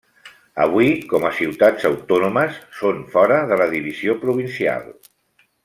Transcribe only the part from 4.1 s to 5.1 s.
provincial.